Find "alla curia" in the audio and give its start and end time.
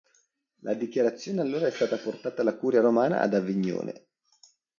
2.41-2.81